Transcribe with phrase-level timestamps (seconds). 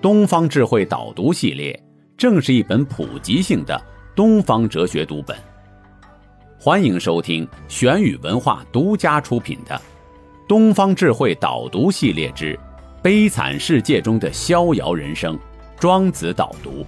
[0.00, 1.76] 东方智慧导读系列
[2.16, 3.80] 正是一本普及性的
[4.14, 5.36] 东方哲学读本。
[6.56, 9.74] 欢迎收听玄宇文化独家出品的
[10.46, 12.56] 《东方智慧导读系列之
[13.02, 15.36] 悲惨世界中的逍遥人生·
[15.80, 16.82] 庄子导读》，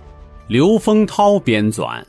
[0.46, 2.04] 刘丰涛编纂。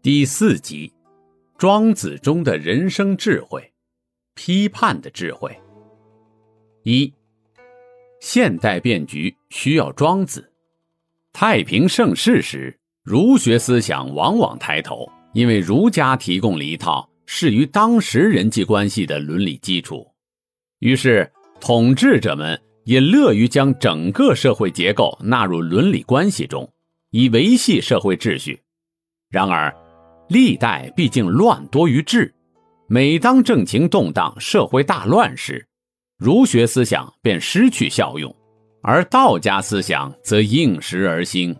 [0.00, 0.92] 第四集：
[1.58, 3.72] 庄子中的人生智慧，
[4.36, 5.52] 批判的智慧。
[6.82, 7.12] 一，
[8.20, 10.50] 现代变局需要庄子。
[11.32, 20.06] 太平盛世时，儒学思想往往抬头，因为儒家提供了一套适于当时人际关系的伦理基础。
[20.78, 26.66] 于是，统治者们也乐于将整个社会结构纳入伦理关系中，
[27.10, 28.58] 以维系社会秩序。
[29.28, 29.74] 然而，
[30.30, 32.34] 历代毕竟乱多于治，
[32.88, 35.68] 每当政情动荡、社会大乱时，
[36.20, 38.36] 儒学思想便失去效用，
[38.82, 41.56] 而道家思想则应时而兴，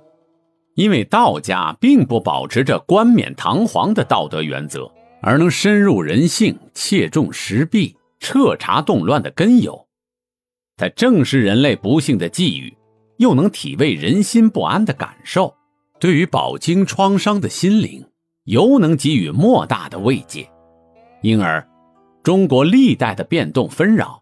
[0.74, 4.86] 因为道家并不保持着冠冕堂皇的道德原则，
[5.22, 9.86] 而能深入人性，切中时弊，彻查动乱的根由。
[10.76, 12.76] 它正视人类不幸的际遇，
[13.16, 15.54] 又能体味人心不安的感受，
[15.98, 18.04] 对于饱经创伤的心灵，
[18.44, 20.46] 尤能给予莫大的慰藉。
[21.22, 21.66] 因而，
[22.22, 24.19] 中国历代的变动纷扰。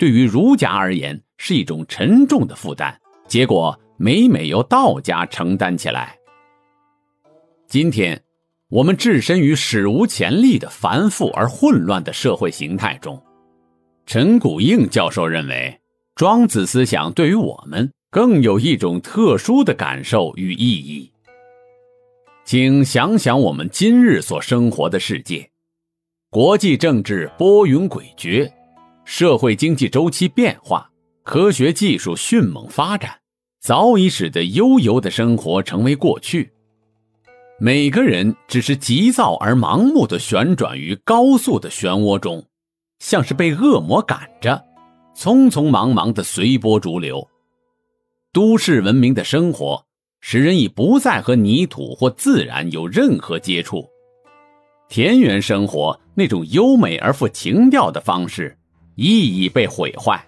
[0.00, 2.96] 对于儒家而言是一种沉重的负担，
[3.28, 6.16] 结果每每由道家承担起来。
[7.68, 8.18] 今天，
[8.70, 13.22] 我们置身于史无前例的繁复而混乱的社会形态中。
[14.06, 15.78] 陈谷应教授认为，
[16.14, 21.12] 庄子思想对于我们更有一种特殊的感受与意义。
[22.46, 25.50] 请想想我们今日所生活的世界，
[26.30, 28.50] 国际政治波云诡谲。
[29.12, 30.88] 社会经济周期变化，
[31.24, 33.12] 科学技术迅猛发展，
[33.60, 36.52] 早已使得悠游的生活成为过去。
[37.58, 42.46] 每个人只是急躁而盲目的旋转于高速的漩涡中，
[43.00, 44.64] 像是被恶魔赶着，
[45.16, 47.28] 匆匆忙忙的随波逐流。
[48.32, 49.84] 都市文明的生活
[50.20, 53.88] 使人已不再和泥土或自然有任何接触，
[54.88, 58.56] 田园生活那种优美而富情调的方式。
[58.94, 60.22] 意义被毁坏，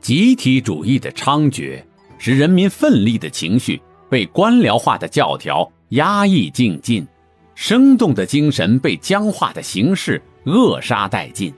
[0.00, 1.82] 集体主义的猖獗
[2.18, 7.06] 使人民奋力的情绪被官僚化的教条压抑静尽，
[7.54, 11.52] 生动的精神被僵化的形式扼杀殆尽。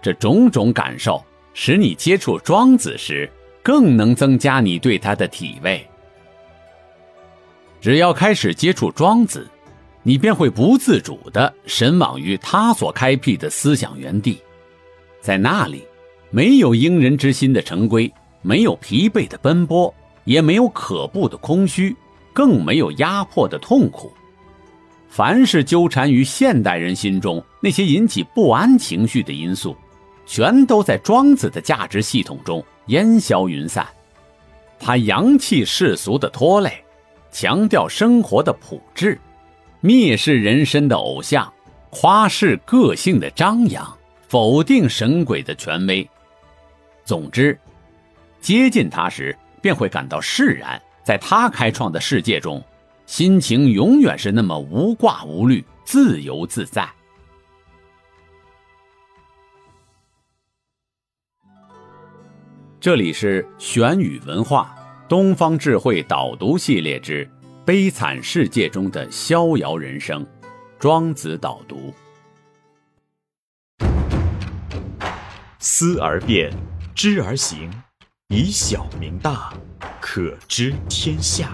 [0.00, 1.22] 这种种感受
[1.54, 3.30] 使你接触庄子时，
[3.62, 5.84] 更能增加你对他的体味。
[7.80, 9.48] 只要开始接触庄子，
[10.02, 14.40] 你便会不自主地神往于他所开辟的思想园地。
[15.22, 15.84] 在那里，
[16.30, 18.12] 没有应人之心的成规，
[18.42, 19.94] 没有疲惫的奔波，
[20.24, 21.96] 也没有可怖的空虚，
[22.32, 24.12] 更没有压迫的痛苦。
[25.08, 29.76] 凡是纠缠于现代人心中那些引起不安情绪的因素，
[30.26, 33.86] 全都在庄子的价值系统中烟消云散。
[34.80, 36.82] 他扬弃世俗的拖累，
[37.30, 39.16] 强调生活的朴质，
[39.82, 41.52] 蔑视人身的偶像，
[41.90, 43.96] 夸示个性的张扬。
[44.32, 46.08] 否定神鬼的权威。
[47.04, 47.58] 总之，
[48.40, 52.64] 接近他时便会感到释然，在他开创的世界中，
[53.04, 56.88] 心情永远是那么无挂无虑、自由自在。
[62.80, 64.74] 这里是玄宇文化
[65.10, 67.26] 东方智慧导读系列之
[67.66, 70.24] 《悲惨世界中的逍遥人生》，
[70.78, 71.92] 庄子导读。
[75.64, 76.52] 思而变，
[76.92, 77.70] 知而行，
[78.30, 79.54] 以小明大，
[80.00, 81.52] 可知天下。